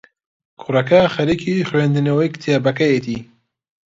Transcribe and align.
کوڕەکە 0.61 1.01
خەریکی 1.15 1.65
خوێندنەوەی 1.69 2.33
کتێبەکەیەتی. 2.35 3.19